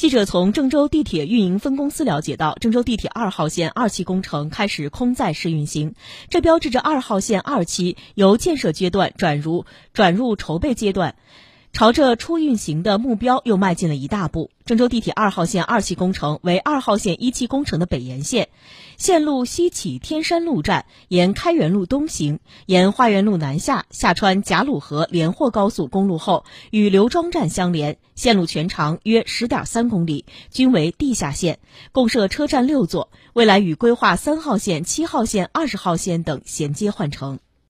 [0.00, 5.94] 记者从郑州地铁运营分公司了解到，郑州地铁二号线二期工程开始空载试运行，
[6.30, 11.16] 这标志着二号线二期由建设阶段转入转入筹备阶段。
[11.72, 14.50] 朝着初运行的目标又迈进了一大步。
[14.66, 18.48] 郑州地铁二号线二期工程为二号线一期工程的北延线，
[18.96, 27.96] 线路西起天山路站，沿开元路东行，沿花园路南下，下穿贾鲁河连霍高速公路后，与刘庄站相连。
[28.14, 31.58] 线路全长约十点三公里，均为地下线，
[31.90, 37.38] 共设车站六座，未来与规划三号线、七号线、二十号线等衔接换乘。